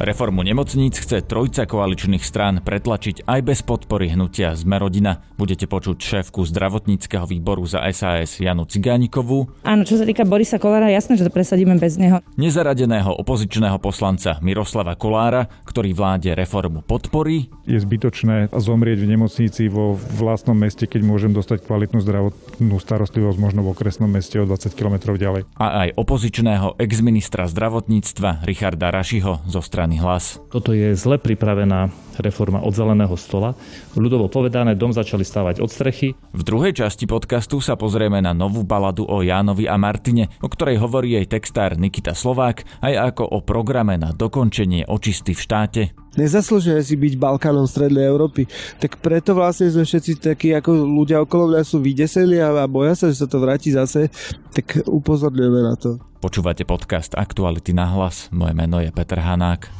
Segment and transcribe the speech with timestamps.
[0.00, 5.20] Reformu nemocníc chce trojca koaličných strán pretlačiť aj bez podpory hnutia Zmerodina.
[5.36, 9.52] Budete počuť šéfku zdravotníckého výboru za SAS Janu Cigánikovú.
[9.60, 12.24] Áno, čo sa týka Borisa Kolára, jasné, že to presadíme bez neho.
[12.40, 17.52] Nezaradeného opozičného poslanca Miroslava Kolára, ktorý vláde reformu podporí.
[17.68, 23.68] Je zbytočné zomrieť v nemocnici vo vlastnom meste, keď môžem dostať kvalitnú zdravotnú starostlivosť možno
[23.68, 25.44] v okresnom meste o 20 km ďalej.
[25.60, 30.38] A aj opozičného exministra zdravotníctva Richarda Rašiho zo strany strany hlas.
[30.54, 31.90] Toto je zle pripravená
[32.22, 33.58] reforma od zeleného stola.
[33.98, 36.14] Ľudovo povedané, dom začali stávať od strechy.
[36.30, 40.78] V druhej časti podcastu sa pozrieme na novú baladu o Jánovi a Martine, o ktorej
[40.78, 45.82] hovorí jej textár Nikita Slovák, aj ako o programe na dokončenie očisty v štáte.
[46.14, 48.46] Nezaslúžime si byť Balkánom Strednej Európy.
[48.78, 53.10] Tak preto vlastne sme všetci takí, ako ľudia okolo mňa sú vydeseli a boja sa,
[53.10, 54.06] že sa to vráti zase,
[54.54, 56.09] tak upozorňujeme na to.
[56.20, 58.28] Počúvate podcast Aktuality na hlas.
[58.28, 59.72] Moje meno je Peter Hanák.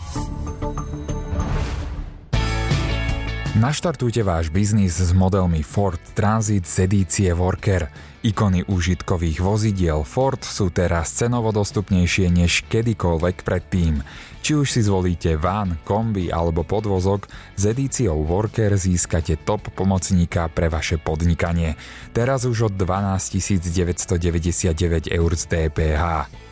[3.60, 7.92] Naštartujte váš biznis s modelmi Ford Transit z edície Worker.
[8.24, 14.00] Ikony užitkových vozidiel Ford sú teraz cenovo dostupnejšie než kedykoľvek predtým.
[14.40, 20.72] Či už si zvolíte van, kombi alebo podvozok, s edíciou Worker získate top pomocníka pre
[20.72, 21.76] vaše podnikanie.
[22.16, 26.04] Teraz už od 12 999 eur z DPH.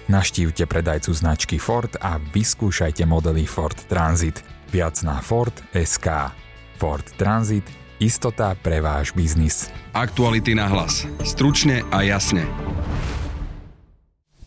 [0.09, 4.41] Naštívte predajcu značky Ford a vyskúšajte modely Ford Transit.
[4.69, 5.53] Viac na Ford.
[6.79, 7.65] Ford Transit–
[7.99, 9.69] istota pre váš biznis.
[9.93, 11.05] Aktuality na hlas.
[11.27, 12.47] Stručne a jasne.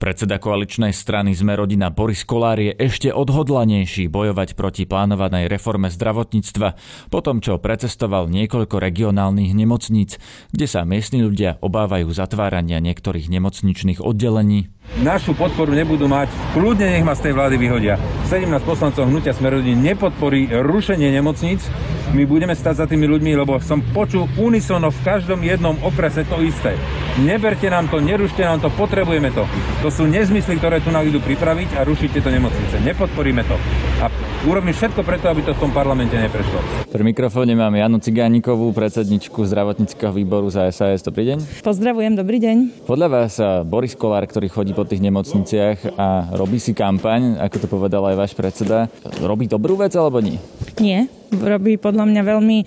[0.02, 6.74] Predseda koaličnej strany Sme rodina Boris Kolár je ešte odhodlanejší bojovať proti plánovanej reforme zdravotníctva,
[7.14, 10.18] po tom čo precestoval niekoľko regionálnych nemocníc,
[10.50, 14.74] kde sa miestni ľudia obávajú zatvárania niektorých nemocničných oddelení.
[15.06, 18.02] Našu podporu nebudú mať, kľudne nech ma z tej vlády vyhodia.
[18.26, 21.70] 17 poslancov hnutia Smerodín nepodporí rušenie nemocníc,
[22.12, 26.44] my budeme stať za tými ľuďmi, lebo som počul unisono v každom jednom okrese to
[26.44, 26.76] isté.
[27.24, 29.48] Neberte nám to, nerušte nám to, potrebujeme to.
[29.80, 32.84] To sú nezmysly, ktoré tu nám idú pripraviť a rušíte to nemocnice.
[32.84, 33.56] Nepodporíme to.
[34.04, 34.12] A
[34.44, 36.60] urobím všetko preto, aby to v tom parlamente neprešlo.
[36.92, 41.00] Pri mikrofóne mám Janu Cigánikovú, predsedničku zdravotníckého výboru za SAS.
[41.00, 41.64] Dobrý deň.
[41.64, 42.88] Pozdravujem, dobrý deň.
[42.92, 47.68] Podľa vás Boris Kolár, ktorý chodí po tých nemocniciach a robí si kampaň, ako to
[47.72, 48.92] povedal aj váš predseda,
[49.24, 50.36] robí dobrú vec alebo nie?
[50.82, 52.58] Nie, robí podľa mňa veľmi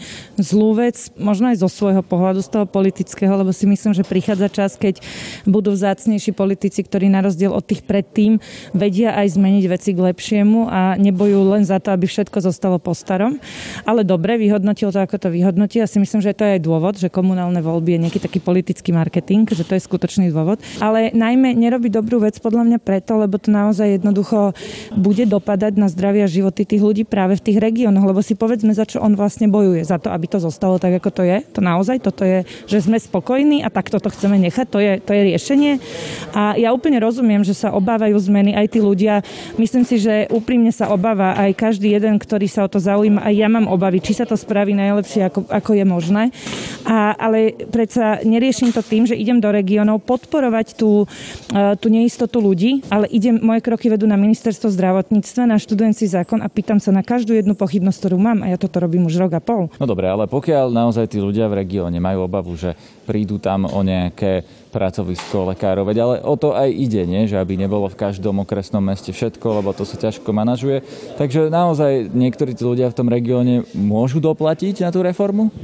[0.41, 4.48] zlú vec, možno aj zo svojho pohľadu, z toho politického, lebo si myslím, že prichádza
[4.48, 5.04] čas, keď
[5.44, 8.41] budú vzácnejší politici, ktorí na rozdiel od tých predtým
[8.72, 12.97] vedia aj zmeniť veci k lepšiemu a nebojú len za to, aby všetko zostalo po
[12.97, 13.36] starom.
[13.84, 15.78] Ale dobre, vyhodnotil to, ako to vyhodnotí.
[15.78, 18.91] Ja si myslím, že to je aj dôvod, že komunálne voľby je nejaký taký politický
[18.97, 20.58] marketing, že to je skutočný dôvod.
[20.80, 24.56] Ale najmä nerobí dobrú vec podľa mňa preto, lebo to naozaj jednoducho
[24.97, 28.53] bude dopadať na zdravie a životy tých ľudí práve v tých regiónoch, lebo si povedzme,
[28.54, 29.82] povedzme, za čo on vlastne bojuje.
[29.82, 31.42] Za to, aby to zostalo tak, ako to je.
[31.59, 34.66] To naozaj, toto je, že sme spokojní a takto to chceme nechať.
[34.70, 35.72] To je, to je riešenie.
[36.38, 39.26] A ja úplne rozumiem, že sa obávajú zmeny aj tí ľudia.
[39.59, 43.26] Myslím si, že úprimne sa obáva aj každý jeden, ktorý sa o to zaujíma.
[43.26, 46.22] Aj ja mám obavy, či sa to spraví najlepšie, ako, ako je možné.
[46.86, 51.10] A, ale predsa neriešim to tým, že idem do regiónov podporovať tú,
[51.50, 56.38] e, tú neistotu ľudí, ale idem, moje kroky vedú na ministerstvo zdravotníctva, na študenci zákon
[56.38, 59.32] a pýtam sa na každú jednu pochybnosť, ktorú mám a ja toto robím už rok
[59.32, 59.72] a pol.
[59.81, 62.77] No dobre, ale pokiaľ naozaj tí ľudia v regióne majú obavu, že
[63.09, 65.86] prídu tam o nejaké pracovisko lekárov.
[65.86, 67.30] Ale o to aj ide, nie?
[67.30, 70.82] že aby nebolo v každom okresnom meste všetko, lebo to sa ťažko manažuje.
[71.14, 75.54] Takže naozaj niektorí tí ľudia v tom regióne môžu doplatiť na tú reformu?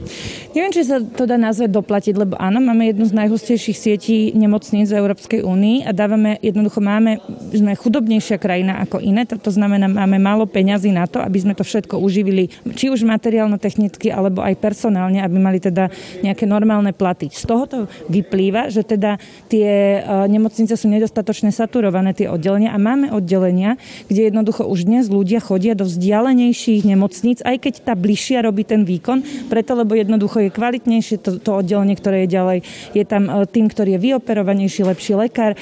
[0.55, 4.95] Neviem, či sa to dá nazvať doplatiť, lebo áno, máme jednu z najhustejších sietí nemocníc
[4.95, 7.19] v Európskej únii a dávame, jednoducho máme,
[7.51, 11.57] sme chudobnejšia krajina ako iné, to, to znamená, máme málo peňazí na to, aby sme
[11.57, 15.89] to všetko uživili, či už materiálno-technicky, alebo aj personálne, aby mali teda
[16.21, 17.33] nejaké normálne platy.
[17.33, 19.17] Z tohoto vyplýva, že teda teda
[19.49, 22.77] tie e, nemocnice sú nedostatočne saturované, tie oddelenia.
[22.77, 23.81] A máme oddelenia,
[24.13, 28.85] kde jednoducho už dnes ľudia chodia do vzdialenejších nemocníc, aj keď tá bližšia robí ten
[28.85, 32.59] výkon, preto lebo jednoducho je kvalitnejšie to, to oddelenie, ktoré je ďalej.
[32.93, 35.59] Je tam e, tým, ktorý je vyoperovanejší, lepší lekár, e,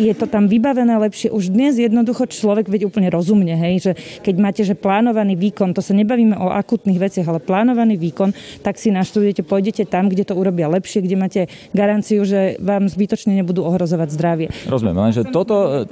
[0.00, 1.28] je to tam vybavené lepšie.
[1.28, 3.92] Už dnes jednoducho človek veď úplne rozumne, hej, že
[4.24, 8.32] keď máte že plánovaný výkon, to sa nebavíme o akutných veciach, ale plánovaný výkon,
[8.64, 11.40] tak si naštudujete, pôjdete tam, kde to urobia lepšie, kde máte
[11.74, 14.48] garanciu, že ktoré vám zbytočne nebudú ohrozovať zdravie.
[14.70, 15.86] Rozumiem, lenže toto,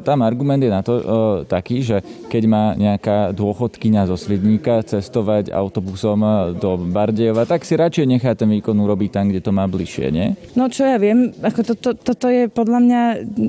[0.00, 1.02] tam argument je na to uh,
[1.44, 2.00] taký, že
[2.32, 8.48] keď má nejaká dôchodkyňa zo Svidníka cestovať autobusom do Bardejova, tak si radšej nechá ten
[8.48, 10.32] výkon urobiť tam, kde to má bližšie, nie?
[10.56, 13.00] No čo ja viem, ako to, to, toto je podľa mňa,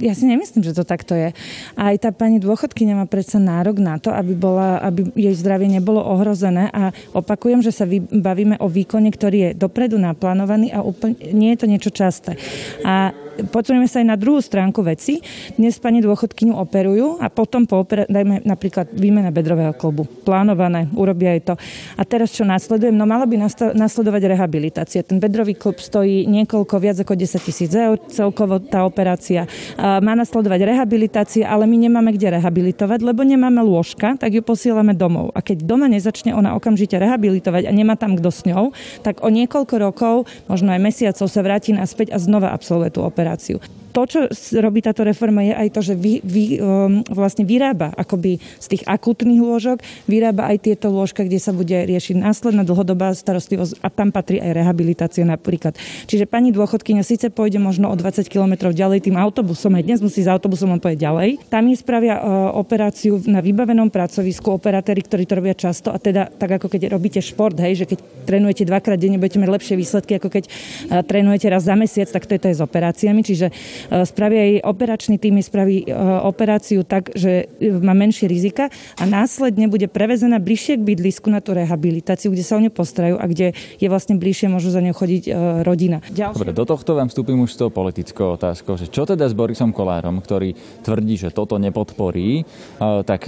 [0.04, 1.31] ja si nemyslím, že to takto je.
[1.80, 5.69] A aj tá pani dôchodkyňa má predsa nárok na to, aby, bola, aby jej zdravie
[5.72, 11.16] nebolo ohrozené a opakujem, že sa bavíme o výkone, ktorý je dopredu naplánovaný a úplne,
[11.31, 12.36] nie je to niečo časté.
[12.83, 13.13] A
[13.54, 15.22] pozrieme sa aj na druhú stránku veci.
[15.54, 20.10] Dnes pani dôchodkyňu operujú a potom po oper- dajme napríklad výmena bedrového klobu.
[20.25, 21.54] Plánované, urobia aj to.
[21.94, 22.98] A teraz čo následujem?
[22.98, 23.38] No mala by
[23.78, 25.06] nasledovať rehabilitácia.
[25.06, 29.45] Ten bedrový klub stojí niekoľko, viac ako 10 tisíc eur, celkovo tá operácia.
[29.78, 35.30] Má nasledovať rehabilitácia, ale my nemáme kde rehabilitovať, lebo nemáme lôžka, tak ju posielame domov.
[35.38, 38.74] A keď doma nezačne ona okamžite rehabilitovať a nemá tam kto s ňou,
[39.06, 40.16] tak o niekoľko rokov,
[40.50, 43.60] možno aj mesiacov sa vráti naspäť a znova absolvuje tú operáciu operáciu
[43.92, 44.19] to, čo
[44.60, 48.84] robí táto reforma, je aj to, že vy, vy, um, vlastne vyrába akoby z tých
[48.86, 54.13] akútnych lôžok, vyrába aj tieto lôžka, kde sa bude riešiť následná dlhodobá starostlivosť a tam
[54.13, 55.75] patrí aj rehabilitácia napríklad.
[56.06, 60.24] Čiže pani dôchodkyňa síce pôjde možno o 20 km ďalej tým autobusom, aj dnes musí
[60.24, 61.30] s autobusom len pôjsť ďalej.
[61.48, 66.30] Tam je spravia uh, operáciu na vybavenom pracovisku, operátori, ktorí to robia často a teda
[66.30, 70.19] tak ako keď robíte šport, hej, že keď trénujete dvakrát denne, budete mať lepšie výsledky,
[70.19, 73.22] ako keď uh, trénujete raz za mesiac, tak to je to aj s operáciami.
[73.24, 73.48] Čiže
[73.92, 75.94] spraví aj operačný tým, spraví e,
[76.24, 78.69] operáciu tak, že má menšie rizika
[79.00, 83.16] a následne bude prevezená bližšie k bydlisku na tú rehabilitáciu, kde sa o ňu postarajú
[83.18, 85.31] a kde je vlastne bližšie, môžu za ňou chodiť e,
[85.63, 86.04] rodina.
[86.12, 86.38] Ďalšie...
[86.38, 89.72] Dobre, do tohto vám vstúpim už s tou politickou otázkou, že čo teda s Borisom
[89.72, 92.44] Kolárom, ktorý tvrdí, že toto nepodporí,
[92.80, 93.22] tak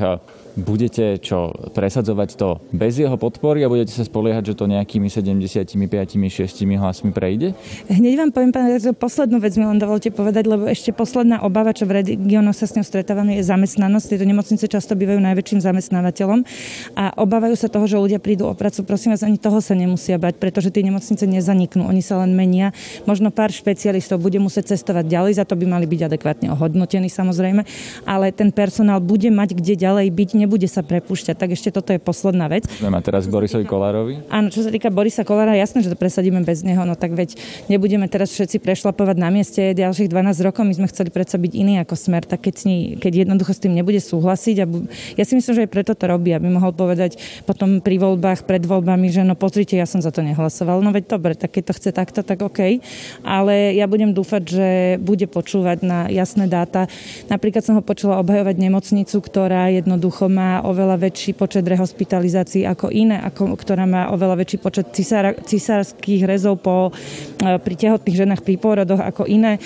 [0.56, 5.76] budete čo, presadzovať to bez jeho podpory a budete sa spoliehať, že to nejakými 75,
[5.76, 7.54] 6 hlasmi prejde?
[7.92, 8.66] Hneď vám poviem, pán
[8.98, 12.74] poslednú vec mi len dovolte povedať, lebo ešte posledná obava, čo v regiónoch sa s
[12.74, 14.06] ňou stretávame, je zamestnanosť.
[14.16, 16.40] Tieto nemocnice často bývajú najväčším zamestnávateľom
[16.96, 18.88] a obávajú sa toho, že ľudia prídu o prácu.
[18.88, 22.72] Prosím vás, ani toho sa nemusia bať, pretože tie nemocnice nezaniknú, oni sa len menia.
[23.04, 27.68] Možno pár špecialistov bude musieť cestovať ďalej, za to by mali byť adekvátne ohodnotení samozrejme,
[28.08, 31.36] ale ten personál bude mať kde ďalej byť, nebude sa prepúšťať.
[31.36, 32.64] Tak ešte toto je posledná vec.
[32.80, 34.24] Máme teraz k Borisovi Kolárovi?
[34.32, 37.36] Áno, čo sa týka Borisa Kolára, jasné, že to presadíme bez neho, no tak veď
[37.68, 41.84] nebudeme teraz všetci prešlapovať na mieste ďalších 12 rokov, my sme chceli predsa byť iný
[41.84, 44.88] ako smer, tak keď, ní, keď jednoducho s tým nebude súhlasiť a bu-
[45.20, 48.64] ja si myslím, že aj preto to robí, aby mohol povedať potom pri voľbách, pred
[48.64, 50.80] voľbami, že no pozrite, ja som za to nehlasoval.
[50.80, 52.80] No veď dobre, tak keď to chce takto, tak OK.
[53.26, 54.70] Ale ja budem dúfať, že
[55.02, 56.86] bude počúvať na jasné dáta.
[57.28, 63.18] Napríklad som ho počula obhajovať nemocnicu, ktorá jednoducho má oveľa väčší počet rehospitalizácií ako iné,
[63.20, 66.94] ako, ktorá má oveľa väčší počet cisára, cisárských rezov po,
[67.42, 69.58] e, pri tehotných ženách pri pôrodoch ako iné.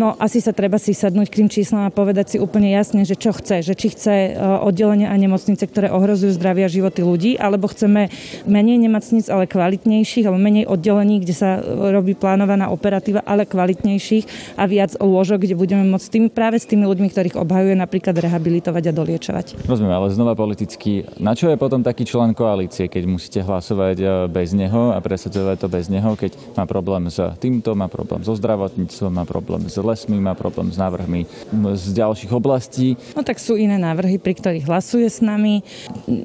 [0.00, 3.14] No asi sa treba si sadnúť k tým číslam a povedať si úplne jasne, že
[3.14, 3.60] čo chce.
[3.62, 4.30] Že či chce e,
[4.64, 8.08] oddelenia a nemocnice, ktoré ohrozujú zdravie a životy ľudí, alebo chceme
[8.48, 11.60] menej nemocnic, ale kvalitnejších, alebo menej oddelení, kde sa
[11.92, 16.88] robí plánovaná operatíva, ale kvalitnejších a viac lôžok, kde budeme môcť tým, práve s tými
[16.88, 19.46] ľuďmi, ktorých obhajuje napríklad rehabilitovať a doliečovať.
[19.66, 21.06] Rozumiem, ale znova politicky.
[21.18, 25.56] Na čo je potom taký člen koalície, keď musíte hlasovať e, bez neho a presadzovať
[25.64, 29.76] to bez neho, keď má problém s týmto, má problém so zdravotníctvom, má problém s
[29.80, 31.26] lesmi, má problém s návrhmi
[31.74, 32.94] z ďalších oblastí.
[33.16, 35.64] No tak sú iné návrhy, pri ktorých hlasuje s nami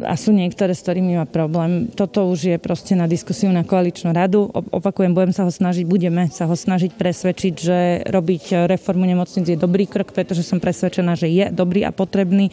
[0.03, 1.87] a sú niektoré, s ktorými má problém.
[1.93, 4.51] Toto už je proste na diskusiu na koaličnú radu.
[4.51, 7.79] Opakujem, budem sa ho snažiť, budeme sa ho snažiť presvedčiť, že
[8.11, 12.51] robiť reformu nemocnic je dobrý krok, pretože som presvedčená, že je dobrý a potrebný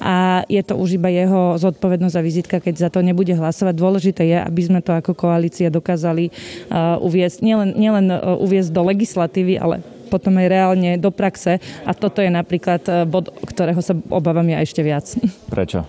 [0.00, 3.74] a je to už iba jeho zodpovednosť a vizitka, keď za to nebude hlasovať.
[3.76, 8.82] Dôležité je, aby sme to ako koalícia dokázali uh, uviesť, nielen, nielen uh, uviesť do
[8.88, 13.98] legislatívy, ale potom aj reálne do praxe a toto je napríklad e, bod, ktorého sa
[14.06, 15.10] obávam ja ešte viac.
[15.54, 15.82] Prečo?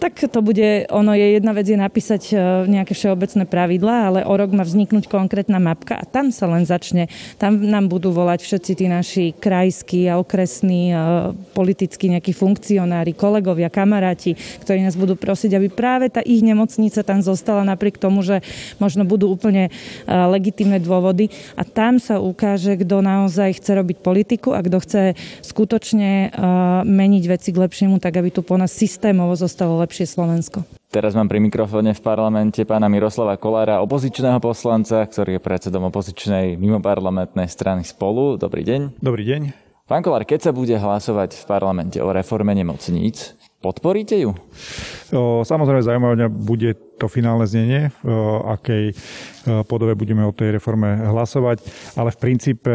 [0.00, 2.34] Tak to bude, ono je jedna vec je napísať e,
[2.64, 7.12] nejaké všeobecné pravidlá, ale o rok má vzniknúť konkrétna mapka a tam sa len začne,
[7.36, 10.96] tam nám budú volať všetci tí naši krajskí a okresní e,
[11.52, 14.32] politickí nejakí funkcionári, kolegovia, kamaráti,
[14.64, 18.40] ktorí nás budú prosiť, aby práve tá ich nemocnica tam zostala napriek tomu, že
[18.80, 19.68] možno budú úplne
[20.06, 25.02] legitimné dôvody a tam sa ukáže, kto naozaj naozaj chce robiť politiku a kto chce
[25.42, 30.62] skutočne uh, meniť veci k lepšiemu, tak aby tu po nás systémovo zostalo lepšie Slovensko.
[30.88, 36.56] Teraz mám pri mikrofóne v parlamente pána Miroslava Kolára, opozičného poslanca, ktorý je predsedom opozičnej
[36.56, 38.40] mimoparlamentnej strany Spolu.
[38.40, 38.96] Dobrý deň.
[38.96, 39.68] Dobrý deň.
[39.84, 44.36] Pán Kolár, keď sa bude hlasovať v parlamente o reforme nemocníc, podporíte ju?
[45.12, 48.10] O, samozrejme zaujímavé bude to finálne znenie, v
[48.50, 48.84] akej
[49.64, 51.62] podobe budeme o tej reforme hlasovať,
[51.96, 52.74] ale v princípe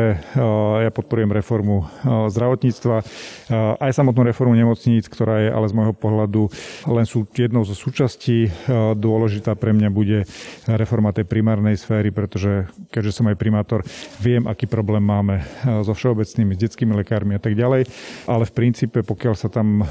[0.79, 2.95] ja podporujem reformu zdravotníctva,
[3.77, 6.47] aj samotnú reformu nemocníc, ktorá je ale z môjho pohľadu
[6.87, 8.49] len sú jednou zo súčastí.
[8.95, 10.25] Dôležitá pre mňa bude
[10.65, 13.83] reforma tej primárnej sféry, pretože keďže som aj primátor,
[14.23, 15.43] viem, aký problém máme
[15.83, 17.85] so všeobecnými, s detskými lekármi a tak ďalej,
[18.25, 19.83] ale v princípe, pokiaľ sa tam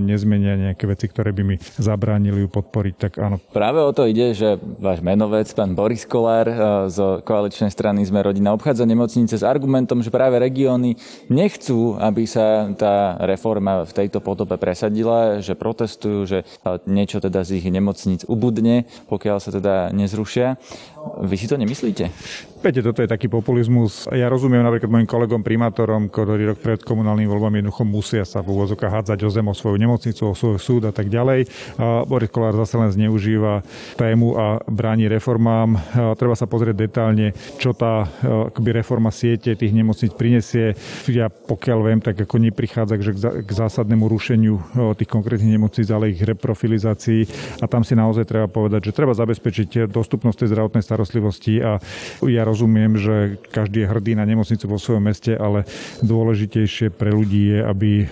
[0.00, 3.36] nezmenia nejaké veci, ktoré by mi zabránili ju podporiť, tak áno.
[3.50, 6.56] Práve o to ide, že váš menovec, pán Boris Kolár eh,
[6.86, 10.94] z koaličnej strany sme rodina obchádza nemocnice s argumentom, že práve regióny
[11.26, 17.42] nechcú, aby sa tá reforma v tejto podobe presadila, že protestujú, že eh, niečo teda
[17.42, 20.60] z ich nemocníc ubudne, pokiaľ sa teda nezrušia.
[21.22, 22.10] Vy si to nemyslíte?
[22.60, 24.10] Viete, toto je taký populizmus.
[24.10, 28.52] Ja rozumiem napríklad mojim kolegom primátorom, ktorí rok pred komunálnym voľbami jednoducho musia sa v
[28.52, 31.46] úvozokách hádzať o zem, o svoju nemocnicu, o svoj súd a tak ďalej.
[31.78, 33.62] A Boris Kolár zase len zneužíva
[33.94, 35.78] tému a bráni reformám.
[36.18, 38.10] Treba sa pozrieť detálne, čo tá
[38.50, 40.74] akoby reforma siete tých nemocníc prinesie.
[41.06, 42.98] Ja pokiaľ viem, tak ako neprichádza
[43.46, 44.58] k zásadnému rušeniu
[44.98, 47.30] tých konkrétnych nemocníc, ale ich reprofilizácii.
[47.62, 50.95] A tam si naozaj treba povedať, že treba zabezpečiť dostupnosť tej zdravotnej starostlivosti
[51.60, 51.78] a
[52.24, 55.68] ja rozumiem, že každý je hrdý na nemocnicu vo svojom meste, ale
[56.00, 58.08] dôležitejšie pre ľudí je, aby eh,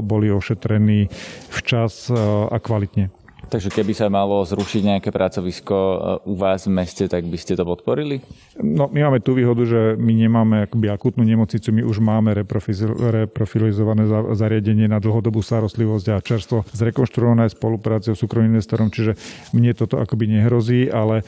[0.00, 1.10] boli ošetrení
[1.50, 2.16] včas eh,
[2.48, 3.21] a kvalitne.
[3.52, 7.52] Takže keby sa malo zrušiť nejaké pracovisko e, u vás v meste, tak by ste
[7.52, 8.24] to podporili?
[8.56, 14.08] No, my máme tú výhodu, že my nemáme akoby akutnú nemocnicu, my už máme reprofilizované
[14.32, 19.20] zariadenie na dlhodobú starostlivosť a čerstvo zrekonštruované spolupráce s súkromným investorom, čiže
[19.52, 21.20] mne toto akoby nehrozí, ale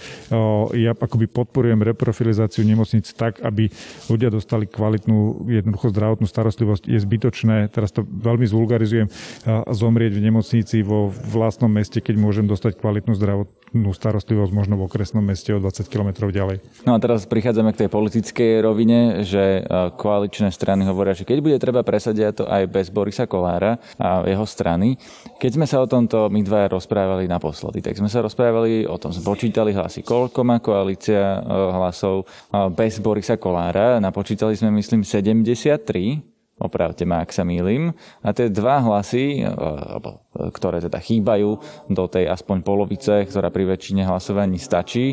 [0.72, 3.68] ja akoby podporujem reprofilizáciu nemocnic tak, aby
[4.08, 6.88] ľudia dostali kvalitnú, jednoducho zdravotnú starostlivosť.
[6.88, 9.08] Je zbytočné, teraz to veľmi zvulgarizujem,
[9.68, 14.86] zomrieť v nemocnici vo vlastnom meste, keď keď môžem dostať kvalitnú zdravotnú starostlivosť možno v
[14.86, 16.62] okresnom meste o 20 km ďalej.
[16.86, 21.38] No a teraz prichádzame k tej politickej rovine, že e, koaličné strany hovoria, že keď
[21.42, 24.94] bude treba presadiť to aj bez Borisa Kolára a jeho strany.
[25.42, 29.10] Keď sme sa o tomto my dva rozprávali naposledy, tak sme sa rozprávali o tom,
[29.10, 33.98] spočítali hlasy, koľko má koalícia e, hlasov e, bez Borisa Kolára.
[33.98, 36.33] Napočítali sme, myslím, 73
[36.64, 37.92] opravte ma, ak sa mýlim.
[38.24, 39.52] A tie dva hlasy, e,
[40.32, 41.60] ktoré teda chýbajú
[41.92, 45.12] do tej aspoň polovice, ktorá pri väčšine hlasovaní stačí,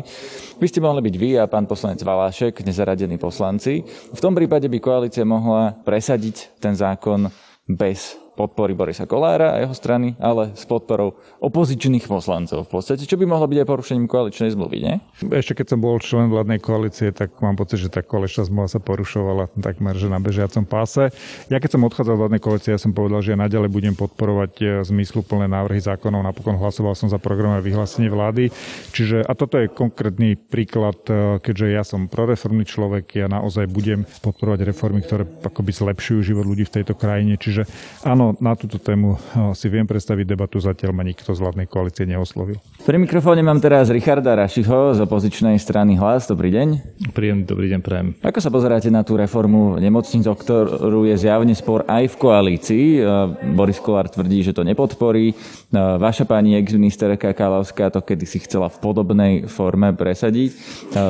[0.56, 3.84] by ste mohli byť vy a pán poslanec Valášek, nezaradení poslanci.
[4.16, 7.28] V tom prípade by koalícia mohla presadiť ten zákon
[7.68, 13.20] bez podpory Borisa Kolára a jeho strany, ale s podporou opozičných poslancov v podstate, čo
[13.20, 14.94] by mohlo byť aj porušením koaličnej zmluvy, nie?
[15.32, 18.80] Ešte keď som bol člen vládnej koalície, tak mám pocit, že tá koaličná zmluva sa
[18.80, 21.12] porušovala takmer, že na bežiacom páse.
[21.52, 24.52] Ja keď som odchádzal z vládnej koalície, ja som povedal, že ja naďalej budem podporovať
[24.60, 26.24] e, zmysluplné návrhy zákonov.
[26.24, 28.48] Napokon hlasoval som za programové vyhlásenie vlády.
[28.92, 34.08] Čiže, a toto je konkrétny príklad, e, keďže ja som proreformný človek, ja naozaj budem
[34.24, 37.36] podporovať reformy, ktoré akoby zlepšujú život ľudí v tejto krajine.
[37.36, 37.68] Čiže
[38.02, 42.06] áno, Na túto tému eh, si viem predstaviť debatu, zatiaľ ma nikto z vládnej koalície
[42.08, 42.56] neoslovil.
[42.86, 46.30] Pri mikrofóne mám teraz Richarda Rašiho z opozičnej strany Hlas.
[46.30, 46.68] Dobrý deň.
[47.12, 48.08] Príjemný dobrý deň, prajem.
[48.22, 52.86] Ako sa pozeráte na tú reformu nemocnic, o ktorú je zjavne spor aj v koalícii?
[52.98, 53.06] Eh,
[53.52, 55.34] Boris Kolár tvrdí, že to nepodporí.
[55.72, 60.52] Vaša pani ex-ministerka Kalavská to kedy si chcela v podobnej forme presadiť.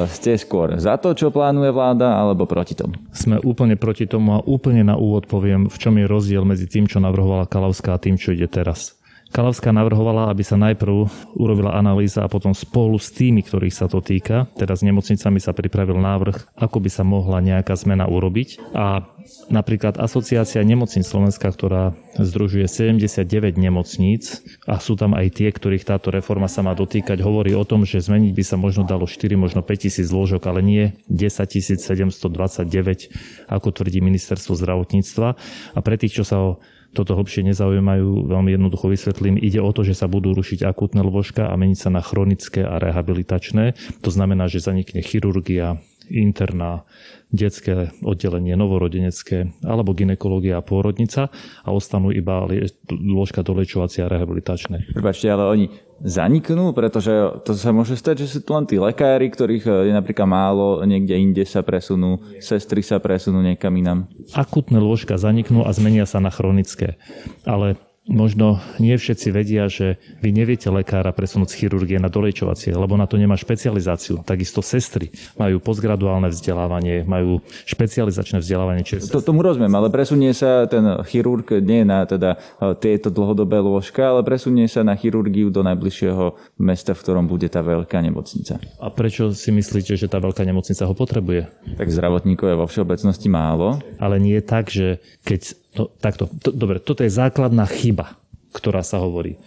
[0.06, 2.94] Ste skôr za to, čo plánuje vláda, alebo proti tomu?
[3.10, 6.86] Sme úplne proti tomu a úplne na úvod poviem, v čom je rozdiel medzi tým,
[6.86, 8.94] čo navrhovala Kalavská tým, čo ide teraz.
[9.32, 11.08] Kalavská navrhovala, aby sa najprv
[11.40, 15.56] urobila analýza a potom spolu s tými, ktorých sa to týka, teda s nemocnicami sa
[15.56, 18.60] pripravil návrh, ako by sa mohla nejaká zmena urobiť.
[18.76, 19.08] A
[19.48, 26.12] napríklad Asociácia nemocníc Slovenska, ktorá združuje 79 nemocníc a sú tam aj tie, ktorých táto
[26.12, 29.64] reforma sa má dotýkať, hovorí o tom, že zmeniť by sa možno dalo 4, možno
[29.64, 35.28] 5 tisíc zložok, ale nie 10 729, ako tvrdí ministerstvo zdravotníctva.
[35.72, 36.60] A pre tých, čo sa o
[36.92, 39.40] toto hlbšie nezaujímajú, veľmi jednoducho vysvetlím.
[39.40, 42.76] Ide o to, že sa budú rušiť akútne lôžka a meniť sa na chronické a
[42.76, 43.76] rehabilitačné.
[44.04, 45.80] To znamená, že zanikne chirurgia,
[46.12, 46.84] interná,
[47.32, 51.32] detské oddelenie, novorodenecké alebo ginekológia a pôrodnica
[51.64, 52.44] a ostanú iba
[52.92, 54.92] lôžka dolečovacie a rehabilitačné.
[54.92, 55.64] Prepačte, ale oni
[56.02, 57.10] zaniknú, pretože
[57.46, 60.82] to sa môže stať, že sú tu len tí lekári, ktorých eh, je napríklad málo,
[60.82, 64.10] niekde inde sa presunú, sestry sa presunú niekam inam.
[64.34, 66.98] Akutné lôžka zaniknú a zmenia sa na chronické.
[67.46, 67.78] Ale
[68.10, 73.06] možno nie všetci vedia, že vy neviete lekára presunúť z chirurgie na dolejčovacie, lebo na
[73.06, 74.26] to nemá špecializáciu.
[74.26, 78.82] Takisto sestry majú postgraduálne vzdelávanie, majú špecializačné vzdelávanie.
[78.82, 79.14] Čiže...
[79.14, 84.10] To, tomu rozumiem, ale presunie sa ten chirurg nie na teda e, tieto dlhodobé lôžka,
[84.10, 88.58] ale presunie sa na chirurgiu do najbližšieho mesta, v ktorom bude tá veľká nemocnica.
[88.82, 91.46] A prečo si myslíte, že tá veľká nemocnica ho potrebuje?
[91.78, 93.78] Tak zdravotníkov je vo všeobecnosti málo.
[94.02, 96.28] Ale nie tak, že keď No, takto.
[96.44, 98.20] To, dobre, toto je základná chyba,
[98.52, 99.40] ktorá sa hovorí.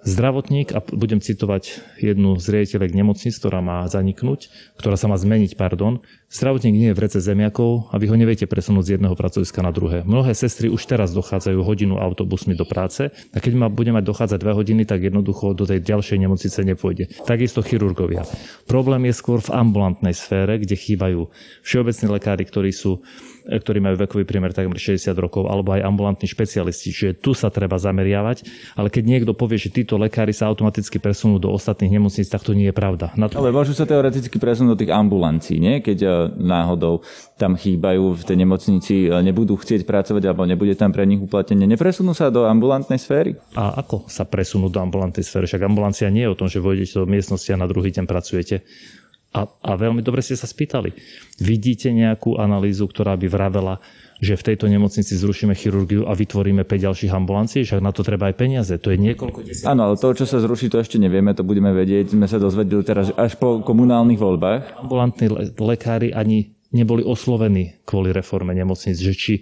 [0.00, 4.48] Zdravotník, a budem citovať jednu z riaditeľek nemocnic, ktorá má zaniknúť,
[4.80, 6.00] ktorá sa má zmeniť, pardon.
[6.32, 9.68] Zdravotník nie je v rece zemiakov a vy ho neviete presunúť z jedného pracoviska na
[9.68, 10.00] druhé.
[10.08, 14.38] Mnohé sestry už teraz dochádzajú hodinu autobusmi do práce a keď ma bude mať dochádzať
[14.40, 17.12] dve hodiny, tak jednoducho do tej ďalšej nemocnice nepôjde.
[17.28, 18.24] Takisto chirurgovia.
[18.64, 21.28] Problém je skôr v ambulantnej sfére, kde chýbajú
[21.60, 23.04] všeobecní lekári, ktorí sú
[23.46, 26.92] ktorí majú vekový priemer takmer 60 rokov, alebo aj ambulantní špecialisti.
[26.92, 28.44] Čiže tu sa treba zameriavať,
[28.76, 32.52] ale keď niekto povie, že títo lekári sa automaticky presunú do ostatných nemocníc, tak to
[32.52, 33.12] nie je pravda.
[33.16, 33.40] Na to...
[33.40, 35.80] Ale môžu sa teoreticky presunúť do tých ambulancií, nie?
[35.80, 37.02] keď e, náhodou
[37.40, 41.64] tam chýbajú v tej nemocnici, e, nebudú chcieť pracovať alebo nebude tam pre nich uplatnenie.
[41.64, 43.36] Nepresunú sa do ambulantnej sféry?
[43.56, 45.48] A ako sa presunú do ambulantnej sféry?
[45.48, 48.62] Však ambulancia nie je o tom, že vojdete do miestnosti a na druhý deň pracujete.
[49.30, 50.90] A, a veľmi dobre ste sa spýtali.
[51.38, 53.78] Vidíte nejakú analýzu, ktorá by vravela,
[54.18, 58.28] že v tejto nemocnici zrušíme chirurgiu a vytvoríme 5 ďalších ambulancií, však na to treba
[58.28, 58.74] aj peniaze.
[58.76, 59.70] To je niekoľko desiatok.
[59.70, 62.12] Áno, ale to, čo sa zruší, to ešte nevieme, to budeme vedieť.
[62.12, 64.82] Sme sa dozvedeli teraz až po komunálnych voľbách.
[64.82, 69.34] Ambulantní lekári ani neboli oslovení kvôli reforme nemocnic, že či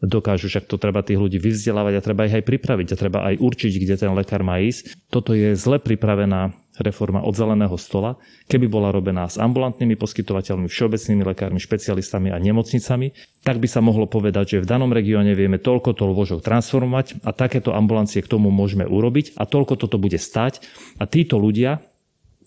[0.00, 3.36] dokážu, však to treba tých ľudí vyvzdelávať a treba ich aj pripraviť a treba aj
[3.36, 4.96] určiť, kde ten lekár má ísť.
[5.12, 8.16] Toto je zle pripravená reforma od zeleného stola,
[8.48, 13.12] keby bola robená s ambulantnými poskytovateľmi, všeobecnými lekármi, špecialistami a nemocnicami,
[13.44, 17.36] tak by sa mohlo povedať, že v danom regióne vieme toľko to lôžok transformovať a
[17.36, 20.64] takéto ambulancie k tomu môžeme urobiť a toľko toto bude stať
[20.96, 21.84] a títo ľudia,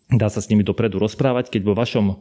[0.09, 2.15] dá sa s nimi dopredu rozprávať, keď vo vašom e,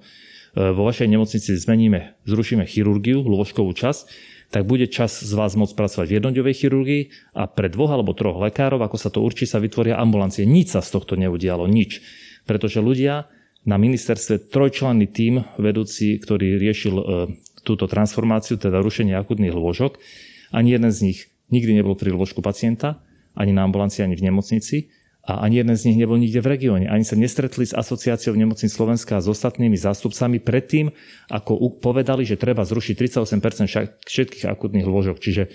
[0.77, 6.07] vo vašej nemocnici zmeníme, zrušíme chirurgiu, lôžkovú časť, tak bude čas z vás môcť pracovať
[6.13, 9.97] v jednoďovej chirurgii a pre dvoch alebo troch lekárov, ako sa to určí, sa vytvoria
[9.97, 10.45] ambulancie.
[10.45, 12.05] Nič sa z tohto neudialo, nič.
[12.45, 13.33] Pretože ľudia
[13.65, 17.05] na ministerstve trojčlenný tím vedúci, ktorý riešil e,
[17.65, 19.97] túto transformáciu, teda rušenie akutných lôžok,
[20.53, 21.19] ani jeden z nich
[21.49, 23.01] nikdy nebol pri lôžku pacienta,
[23.33, 26.91] ani na ambulancii, ani v nemocnici a ani jeden z nich nebol nikde v regióne.
[26.91, 30.91] Ani sa nestretli s asociáciou nemocníc Slovenska a s ostatnými zástupcami predtým,
[31.31, 35.23] ako povedali, že treba zrušiť 38% všetkých akutných lôžok.
[35.23, 35.47] Čiže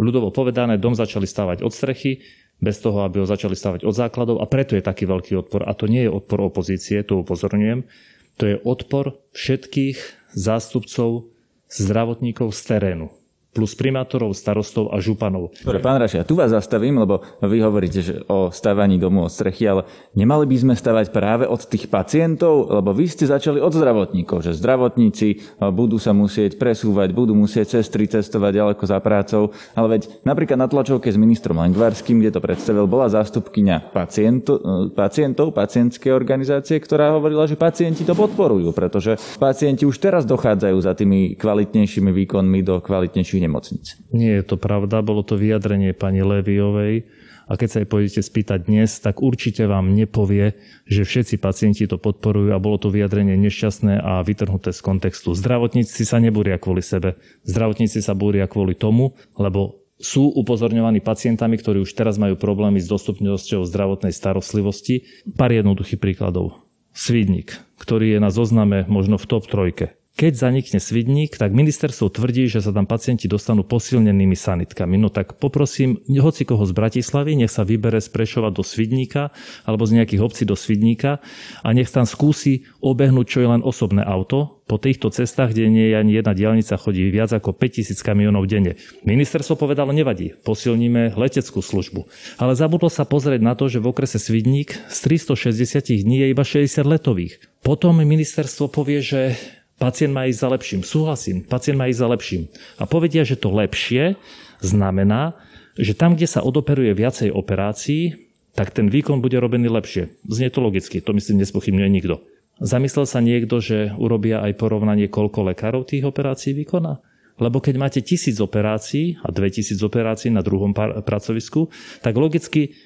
[0.00, 2.24] ľudovo povedané, dom začali stavať od strechy,
[2.60, 5.64] bez toho, aby ho začali stavať od základov a preto je taký veľký odpor.
[5.64, 7.88] A to nie je odpor opozície, to upozorňujem,
[8.36, 9.96] to je odpor všetkých
[10.36, 11.32] zástupcov
[11.72, 13.19] zdravotníkov z terénu
[13.50, 15.50] plus primátorov, starostov a županov.
[15.66, 19.32] Dobre, pán Raš, ja tu vás zastavím, lebo vy hovoríte že o stavaní domu od
[19.34, 19.82] strechy, ale
[20.14, 24.54] nemali by sme stavať práve od tých pacientov, lebo vy ste začali od zdravotníkov, že
[24.54, 25.36] zdravotníci e,
[25.74, 30.70] budú sa musieť presúvať, budú musieť cestry cestovať ďaleko za prácou, ale veď napríklad na
[30.70, 37.18] tlačovke s ministrom Langvarským, kde to predstavil, bola zástupkyňa paciento, e, pacientov, pacientskej organizácie, ktorá
[37.18, 42.78] hovorila, že pacienti to podporujú, pretože pacienti už teraz dochádzajú za tými kvalitnejšími výkonmi do
[42.78, 43.86] kvalitnejších našich nemocnic.
[44.12, 47.08] Nie je to pravda, bolo to vyjadrenie pani Leviovej
[47.48, 50.54] a keď sa jej pôjdete spýtať dnes, tak určite vám nepovie,
[50.86, 55.34] že všetci pacienti to podporujú a bolo to vyjadrenie nešťastné a vytrhnuté z kontextu.
[55.34, 57.18] Zdravotníci sa nebúria kvôli sebe.
[57.42, 62.88] Zdravotníci sa búria kvôli tomu, lebo sú upozorňovaní pacientami, ktorí už teraz majú problémy s
[62.88, 65.04] dostupnosťou zdravotnej starostlivosti.
[65.36, 66.56] Pár jednoduchých príkladov.
[66.94, 72.44] Svidník, ktorý je na zozname možno v top trojke keď zanikne svidník, tak ministerstvo tvrdí,
[72.44, 75.00] že sa tam pacienti dostanú posilnenými sanitkami.
[75.00, 79.32] No tak poprosím hoci koho z Bratislavy, nech sa vybere z Prešova do Svidníka
[79.64, 81.24] alebo z nejakých obcí do Svidníka
[81.64, 85.90] a nech tam skúsi obehnúť čo je len osobné auto po týchto cestách, kde nie
[85.90, 88.78] je ani jedna diálnica, chodí viac ako 5000 kamionov denne.
[89.02, 92.06] Ministerstvo povedalo, nevadí, posilníme leteckú službu.
[92.38, 94.98] Ale zabudlo sa pozrieť na to, že v okrese Svidník z
[95.34, 97.42] 360 dní je iba 60 letových.
[97.66, 99.34] Potom ministerstvo povie, že
[99.80, 100.80] Pacient má ísť za lepším.
[100.84, 102.42] Súhlasím, pacient má ísť za lepším.
[102.76, 104.20] A povedia, že to lepšie
[104.60, 105.40] znamená,
[105.80, 110.12] že tam, kde sa odoperuje viacej operácií, tak ten výkon bude robený lepšie.
[110.28, 112.20] Znie to logicky, to myslím nespochybňuje nikto.
[112.60, 117.00] Zamyslel sa niekto, že urobia aj porovnanie, koľko lekárov tých operácií vykoná?
[117.40, 121.72] Lebo keď máte tisíc operácií a 2000 operácií na druhom pracovisku,
[122.04, 122.76] tak logicky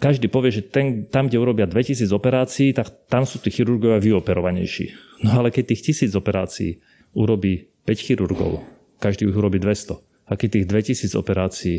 [0.00, 4.96] každý povie, že ten, tam, kde urobia 2000 operácií, tak tam sú tí chirurgovia vyoperovanejší.
[5.28, 6.80] No ale keď tých tisíc operácií
[7.12, 8.64] urobí 5 chirurgov,
[8.96, 10.00] každý ich urobí 200.
[10.00, 11.76] A keď tých 2000 operácií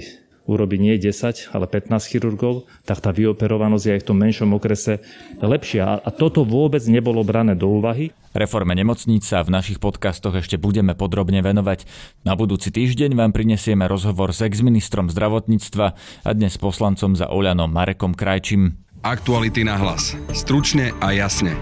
[0.50, 5.02] urobí nie 10, ale 15 chirurgov, tak tá vyoperovanosť je aj v tom menšom okrese
[5.42, 6.02] lepšia.
[6.02, 8.14] A toto vôbec nebolo brané do úvahy.
[8.32, 11.84] Reforme nemocníc sa v našich podcastoch ešte budeme podrobne venovať.
[12.24, 15.86] Na budúci týždeň vám prinesieme rozhovor s exministrom zdravotníctva
[16.24, 18.80] a dnes poslancom za Oľanom Marekom Krajčím.
[19.02, 20.14] Aktuality na hlas.
[20.32, 21.58] Stručne a jasne.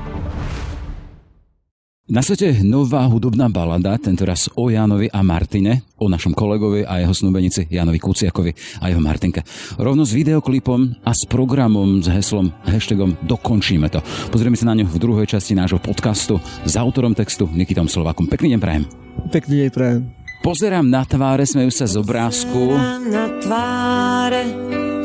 [2.10, 7.14] Na svete nová hudobná balada, tentoraz o Jánovi a Martine, o našom kolegovi a jeho
[7.14, 8.50] snúbenici Jánovi Kuciakovi
[8.82, 9.46] a jeho Martinke.
[9.78, 14.02] Rovno s videoklipom a s programom s heslom, hashtagom Dokončíme to.
[14.34, 18.26] Pozrieme sa na ňu v druhej časti nášho podcastu s autorom textu Nikitom Slovakom.
[18.26, 18.84] Pekný deň prajem.
[19.30, 20.02] Pekný deň prajem.
[20.42, 22.74] Pozerám na tváre, smejú sa z obrázku.
[23.06, 24.50] Na tváre,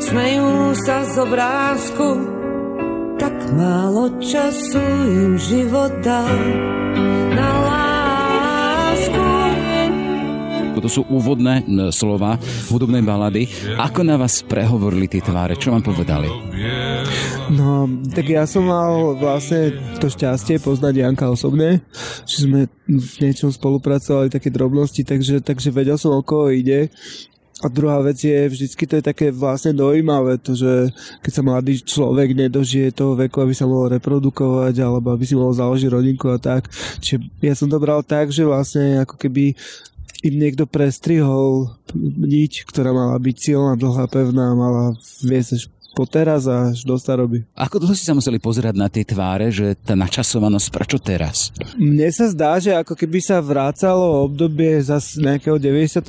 [0.01, 2.07] smejú sa z obrázku,
[3.25, 6.29] tak málo času im život dal
[7.33, 9.25] na lásku.
[10.77, 12.37] To sú úvodné slova
[12.69, 13.49] hudobnej balady.
[13.81, 15.57] Ako na vás prehovorili tie tváre?
[15.57, 16.29] Čo vám povedali?
[17.49, 21.81] No, tak ja som mal vlastne to šťastie poznať Janka osobne,
[22.29, 26.93] že sme v niečom spolupracovali, také drobnosti, takže, takže vedel som, o koho ide.
[27.63, 30.91] A druhá vec je, vždycky to je také vlastne dojímavé, to, že
[31.23, 35.55] keď sa mladý človek nedožije toho veku, aby sa mohol reprodukovať, alebo aby si mohol
[35.55, 36.67] založiť rodinku a tak.
[36.99, 39.55] Čiže ja som to bral tak, že vlastne ako keby
[40.25, 41.79] im niekto prestrihol
[42.19, 45.63] niť, ktorá mala byť silná, dlhá, pevná, mala viesť až
[45.95, 47.47] po teraz až do staroby.
[47.55, 51.55] Ako dlho si sa museli pozerať na tie tváre, že tá načasovanosť, prečo teraz?
[51.79, 56.03] Mne sa zdá, že ako keby sa vrácalo obdobie za nejakého 98.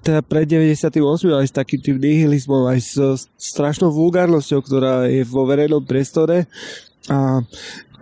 [0.00, 0.96] teda pred 98.
[1.28, 2.92] aj s takým tým nihilizmom, aj s
[3.36, 6.48] strašnou vulgárnosťou, ktorá je vo verejnom priestore.
[7.12, 7.44] A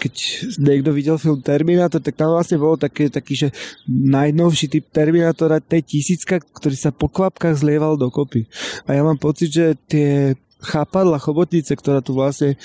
[0.02, 0.14] keď
[0.58, 3.48] niekto videl film Terminator, tak tam vlastne bolo také, taký, že
[3.86, 8.50] najnovší typ Terminatora T-1000, ktorý sa po kvapkách zlieval dokopy.
[8.90, 12.56] A ja mám pocit, že tie chápadla chobotnice, ktorá tu vlastne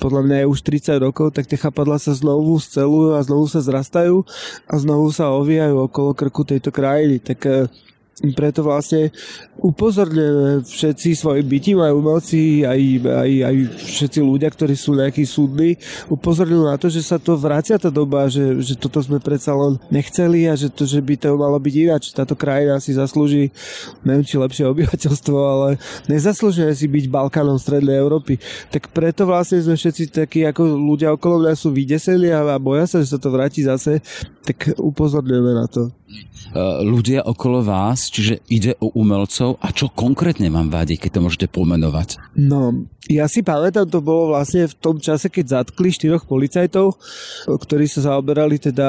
[0.00, 3.60] podľa mňa je už 30 rokov, tak tie chapadla sa znovu scelujú a znovu sa
[3.60, 4.24] zrastajú
[4.64, 7.20] a znovu sa ovíjajú okolo krku tejto krajiny.
[7.20, 7.68] Tak eh,
[8.36, 9.10] preto vlastne
[9.58, 15.78] upozorňujeme všetci svojim bytím, aj umelci, aj, aj, aj všetci ľudia, ktorí sú nejakí súdni,
[16.10, 19.78] upozorňujú na to, že sa to vrácia tá doba, že, že toto sme predsa len
[19.90, 22.02] nechceli a že, to, že by to malo byť ináč.
[22.14, 23.50] Táto krajina si zaslúži,
[24.02, 25.68] neviem či lepšie obyvateľstvo, ale
[26.06, 28.38] nezaslúžime si byť Balkánom Strednej Európy.
[28.70, 32.86] Tak preto vlastne sme všetci takí, ako ľudia okolo mňa sú vydeseli a, a boja
[32.86, 34.02] sa, že sa to vráti zase,
[34.42, 35.90] tak upozorňujeme na to.
[36.82, 41.46] Ľudia okolo vás, čiže ide o umelcov a čo konkrétne vám vadí, keď to môžete
[41.52, 42.18] pomenovať?
[42.34, 46.96] No, ja si pamätám, to bolo vlastne v tom čase, keď zatkli štyroch policajtov,
[47.50, 48.88] ktorí sa zaoberali teda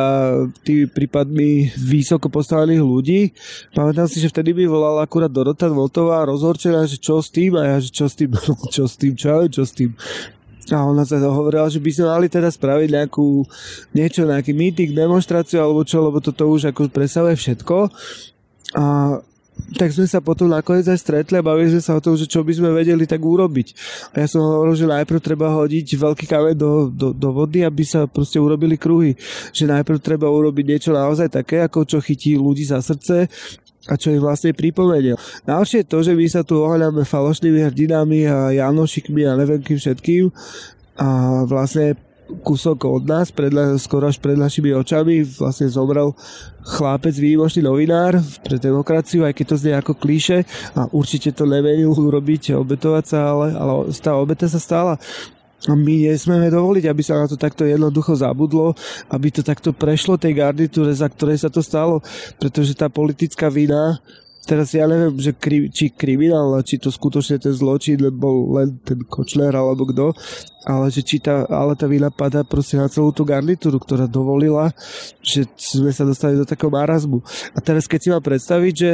[0.62, 3.34] tými prípadmi vysoko postavených ľudí.
[3.74, 7.76] Pamätám si, že vtedy mi volala akurát Dorota Voltová rozhorčená, že čo s tým a
[7.76, 8.32] ja, že čo s tým,
[8.74, 9.92] čo s tým, čo, čo s tým.
[10.72, 13.44] A ona sa hovorila, že by sme mali teda spraviť nejakú,
[13.92, 17.92] niečo, nejaký meeting, demonstráciu alebo čo, lebo toto už ako presahuje všetko.
[18.74, 19.18] A
[19.78, 22.42] tak sme sa potom nakoniec aj stretli a bavili sme sa o tom, že čo
[22.42, 23.68] by sme vedeli tak urobiť.
[24.18, 27.86] A ja som hovoril, že najprv treba hodiť veľký kameň do, do, do vody, aby
[27.86, 29.14] sa proste urobili kruhy.
[29.54, 33.30] Že najprv treba urobiť niečo naozaj také, ako čo chytí ľudí za srdce
[33.84, 35.20] a čo im vlastne pripomenie.
[35.44, 39.78] Ďalšie je to, že my sa tu ohľadáme falošnými hrdinami a Janošikmi a neviem kým
[39.78, 40.24] všetkým
[40.98, 41.08] a
[41.50, 42.00] vlastne
[42.44, 46.16] kúsok od nás, pred, skoro až pred našimi očami vlastne zomrel
[46.64, 51.92] chlápec, výjimočný novinár pre demokraciu, aj keď to znie ako klíše a určite to nemenil
[51.94, 54.96] urobiť, obetovať sa, ale, ale tá obeta sa stala.
[55.64, 58.76] A my nesmieme dovoliť, aby sa na to takto jednoducho zabudlo,
[59.08, 62.04] aby to takto prešlo tej garnitúre, za ktorej sa to stalo,
[62.36, 63.96] pretože tá politická vina
[64.44, 69.00] Teraz ja neviem, že kri, či kriminál, či to skutočne ten zločin bol len ten
[69.08, 70.12] Kočner alebo kto,
[70.64, 74.72] ale že či tá, ale tá vina padá proste na celú tú garnitúru, ktorá dovolila,
[75.20, 77.20] že sme sa dostali do takého marazmu.
[77.52, 78.94] A teraz keď si mám predstaviť, že,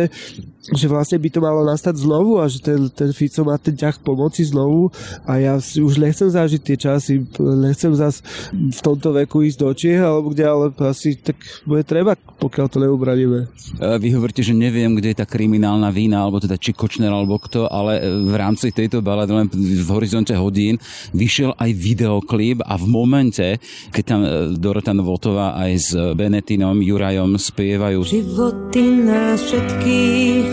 [0.73, 4.01] že vlastne by to malo nastať znovu a že ten, ten Fico má ten ťah
[4.01, 4.89] pomoci znovu
[5.29, 9.69] a ja si už nechcem zažiť tie časy, nechcem zas v tomto veku ísť do
[9.69, 11.37] Čiech alebo kde, ale asi tak
[11.69, 13.45] bude treba, pokiaľ to neubraníme.
[13.77, 17.69] Vy hovoríte, že neviem, kde je tá kriminálna vína, alebo teda či Kočner, alebo kto,
[17.69, 20.79] ale v rámci tejto balady len v horizonte hodín
[21.13, 23.47] vyšiel aj videoklip a v momente,
[23.91, 28.07] keď tam e, Dorota Novotová aj s Benetinom Jurajom spievajú.
[28.07, 30.45] Životy nás všetkých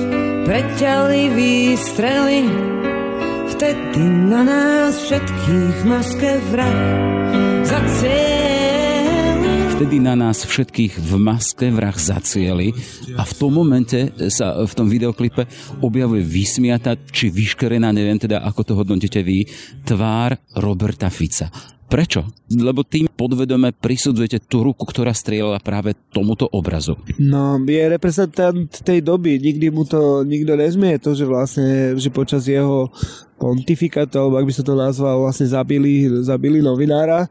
[0.45, 2.40] preťali výstrely
[3.57, 6.77] Vtedy na nás všetkých maske vrah
[7.64, 8.26] za celý
[9.77, 12.73] Vtedy na nás všetkých v maske vrah zacieli
[13.12, 15.45] a v tom momente sa v tom videoklipe
[15.85, 19.45] objavuje vysmiata či vyškerená, neviem teda ako to hodnotíte vy,
[19.85, 21.53] tvár Roberta Fica.
[21.93, 22.25] Prečo?
[22.49, 26.97] Lebo tým podvedome prisudzujete tú ruku, ktorá strieľala práve tomuto obrazu.
[27.21, 32.49] No, je reprezentant tej doby, nikdy mu to nikto nezmie, to, že vlastne, že počas
[32.49, 32.89] jeho
[33.37, 37.29] pontifikátu, alebo ak by sa to nazval, vlastne zabili, zabili novinára,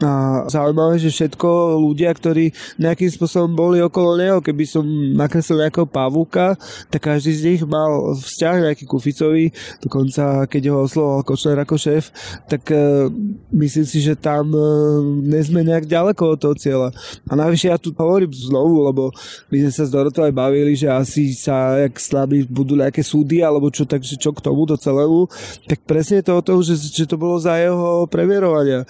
[0.00, 2.48] a zaujímavé, že všetko ľudia, ktorí
[2.80, 6.56] nejakým spôsobom boli okolo neho, keby som nakreslil nejakého pavúka,
[6.88, 9.52] tak každý z nich mal vzťah nejaký kuficový,
[9.84, 12.08] dokonca keď ho oslovoval Kočner ako šéf,
[12.48, 13.12] tak uh,
[13.52, 16.88] myslím si, že tam uh, nezme nejak ďaleko od toho cieľa.
[17.28, 19.12] A najvyššie ja tu hovorím znovu, lebo
[19.52, 23.44] my sme sa s Dorotou aj bavili, že asi sa, jak slabí budú nejaké súdy,
[23.44, 25.28] alebo čo, takže čo k tomu do celému,
[25.68, 28.88] tak presne to o tom, že, že to bolo za jeho previerovania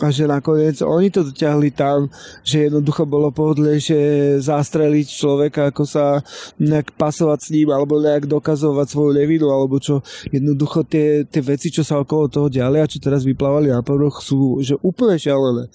[0.00, 2.08] a že nakoniec oni to dotiahli tam,
[2.40, 6.24] že jednoducho bolo pohodlejšie zastreliť človeka, ako sa
[6.56, 10.00] nejak pasovať s ním, alebo nejak dokazovať svoju nevinu, alebo čo.
[10.32, 14.24] Jednoducho tie, tie veci, čo sa okolo toho diali a čo teraz vyplávali na povrch,
[14.24, 15.68] sú že úplne šialené.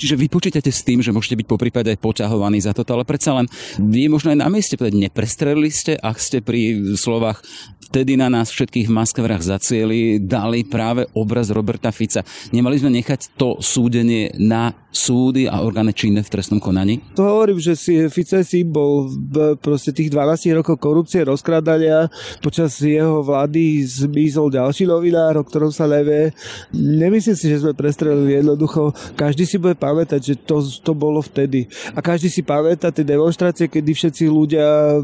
[0.00, 3.04] Čiže vy počítate s tým, že môžete byť po prípade aj poťahovaní za toto, ale
[3.04, 3.44] predsa len
[3.76, 7.44] vy možno aj na mieste povedať, neprestrelili ste, ak ste pri slovách
[7.88, 12.20] vtedy na nás všetkých v maskavrách zacieli, dali práve obraz Roberta Fica.
[12.52, 16.98] Nemali sme nechať to súdenie na súdy a orgány činné v trestnom konaní?
[17.14, 19.12] To hovorím, že si Fice si bol
[19.60, 22.08] proste tých 12 rokov korupcie, rozkradania.
[22.40, 26.32] Počas jeho vlády zmizol ďalší novinár, o ktorom sa nevie.
[26.72, 28.96] Nemyslím si, že sme prestrelili jednoducho.
[29.14, 31.68] Každý si bude pamätať, že to, to bolo vtedy.
[31.92, 34.98] A každý si pamätá tie demonstrácie, kedy všetci ľudia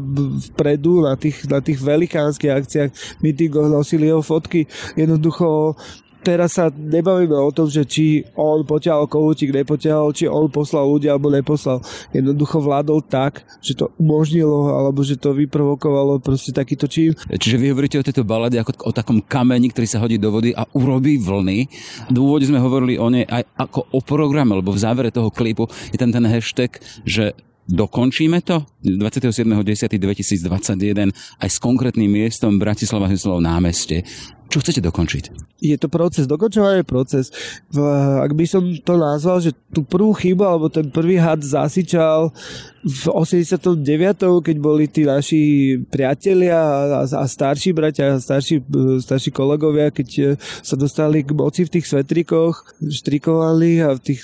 [0.51, 2.89] vpredu na tých, na tých velikánskych akciách
[3.21, 4.65] mítingoch nosili jeho fotky.
[4.97, 5.77] Jednoducho
[6.25, 11.13] teraz sa nebavíme o tom, že či on potiahol kohútik, nepotiahol, či on poslal ľudia
[11.13, 11.85] alebo neposlal.
[12.09, 17.13] Jednoducho vládol tak, že to umožnilo alebo že to vyprovokovalo proste takýto čin.
[17.29, 20.49] Čiže vy hovoríte o tejto balade ako o takom kameni, ktorý sa hodí do vody
[20.57, 21.69] a urobí vlny.
[22.09, 26.01] V sme hovorili o nej aj ako o programe, lebo v závere toho klipu je
[26.01, 31.09] tam ten hashtag, že Dokončíme to 27.10.2021
[31.41, 34.05] aj s konkrétnym miestom Bratislava Hyslov námeste.
[34.49, 35.55] Čo chcete dokončiť?
[35.65, 37.31] je to proces, dokončovanie proces.
[38.21, 42.29] Ak by som to nazval, že tú prvú chybu, alebo ten prvý had zasičal
[42.85, 43.81] v 89.
[44.45, 46.53] keď boli tí naši priatelia
[47.01, 48.61] a, starší bratia, starší,
[49.01, 50.25] starší kolegovia, keď e,
[50.61, 54.21] sa dostali k moci v tých svetrikoch, štrikovali a v tých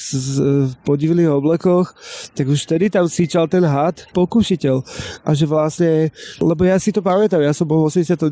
[0.86, 1.98] podivných oblekoch,
[2.38, 4.86] tak už vtedy tam síčal ten had pokušiteľ.
[5.26, 8.30] A že vlastne, lebo ja si to pamätám, ja som bol v 89.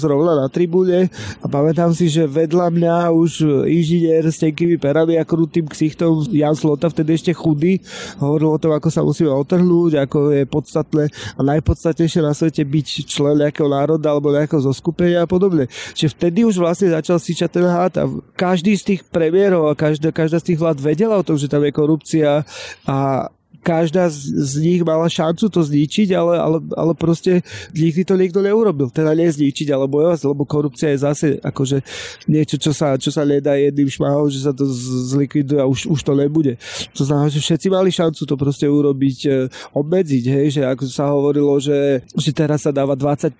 [0.00, 1.12] zrovna na tribúne
[1.42, 6.56] a pamätám si, že vedľa mňa už inžinier s tenkými perami a krutým ksichtom Jan
[6.56, 7.78] Slota, vtedy ešte chudý,
[8.18, 11.04] hovoril o tom, ako sa musíme otrhnúť ako je podstatné
[11.36, 15.66] a najpodstatnejšie na svete byť člen nejakého národa alebo nejakého zoskupenia a podobne.
[15.92, 18.04] Čiže vtedy už vlastne začal síčať ten hád a
[18.38, 21.62] každý z tých premiérov a každá, každá z tých vlád vedela o tom, že tam
[21.66, 22.46] je korupcia
[22.86, 23.28] a
[23.66, 27.42] každá z, z nich mala šancu to zničiť, ale, ale, ale proste
[27.74, 28.94] nikdy to niekto neurobil.
[28.94, 31.82] Teda nie zničiť, ale bojovať, lebo korupcia je zase akože
[32.30, 34.70] niečo, čo sa, čo sa nedá jedným šmahom, že sa to
[35.10, 36.54] zlikviduje a už, už to nebude.
[36.94, 41.10] To znamená, že všetci mali šancu to proste urobiť, e, obmedziť, hej, že ako sa
[41.10, 43.34] hovorilo, že, že teraz sa dáva 20%,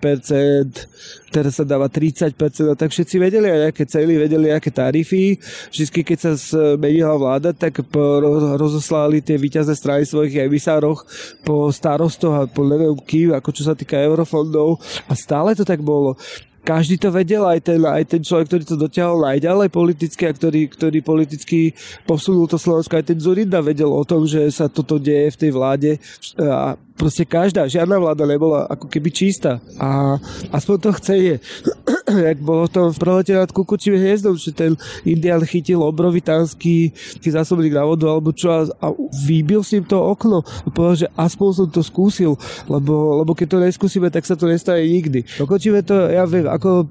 [1.31, 2.35] teraz sa dáva 30%,
[2.67, 5.39] no tak všetci vedeli aj nejaké cely, vedeli nejaké tarify.
[5.71, 7.79] Vždy, keď sa zmenila vláda, tak
[8.59, 11.05] rozoslali tie víťazné strany svojich emisároch
[11.45, 14.81] po starostoch a po neviem kým, ako čo sa týka eurofondov.
[15.05, 16.17] A stále to tak bolo.
[16.67, 20.67] Každý to vedel, aj ten, aj ten človek, ktorý to dotiahol najďalej politicky a ktorý,
[20.67, 21.71] ktorý politicky
[22.03, 25.51] posunul to Slovensko, aj ten Zurinda vedel o tom, že sa toto deje v tej
[25.55, 25.91] vláde.
[26.35, 29.61] A proste každá, žiadna vláda nebola ako keby čistá.
[29.77, 30.17] A
[30.49, 31.35] aspoň to chce je.
[32.27, 34.73] Jak bolo to v prelete nad kukučím hniezdom, že ten
[35.05, 38.87] Indian chytil obrovitánsky zásobník na vodu alebo čo a, a
[39.27, 43.47] vybil si im to okno a povedal, že aspoň som to skúsil, lebo, lebo keď
[43.51, 45.27] to neskúsime, tak sa to nestane nikdy.
[45.37, 46.87] Dokončíme to, ja viem, ako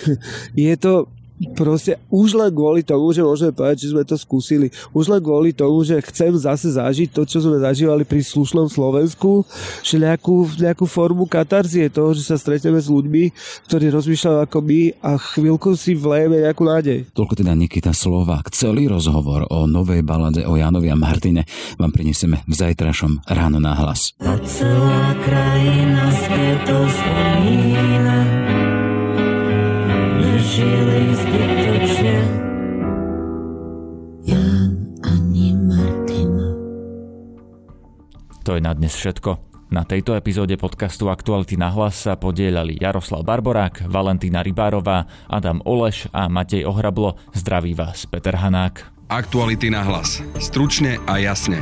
[0.58, 1.08] je to
[1.56, 5.52] proste už len kvôli tomu, že môžeme povedať, že sme to skúsili, už len kvôli
[5.52, 9.44] tomu, že chcem zase zažiť to, čo sme zažívali pri slušnom Slovensku,
[9.84, 13.24] že nejakú, nejakú formu katarzie toho, že sa stretneme s ľuďmi,
[13.68, 16.98] ktorí rozmýšľajú ako my a chvíľku si vlejeme nejakú nádej.
[17.12, 18.48] Toľko teda Nikita Slovák.
[18.52, 21.44] Celý rozhovor o novej balade o Janovi a Martine
[21.76, 24.16] vám prinesieme v zajtrašom ráno na hlas.
[24.24, 26.08] A celá krajina
[26.66, 28.45] to spomína
[30.56, 32.16] žili zbytočne.
[34.24, 34.72] Jan
[35.04, 36.32] ani Martin
[38.40, 39.44] To je na dnes všetko.
[39.66, 46.06] Na tejto epizóde podcastu Aktuality na hlas sa podielali Jaroslav Barborák, Valentína Rybárová, Adam Oleš
[46.14, 47.18] a Matej Ohrablo.
[47.34, 48.94] Zdraví vás Peter Hanák.
[49.10, 50.22] Aktuality na hlas.
[50.38, 51.60] Stručne a jasne.